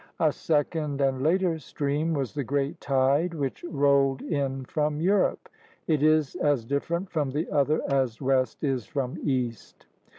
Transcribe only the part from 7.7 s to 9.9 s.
as West is from East.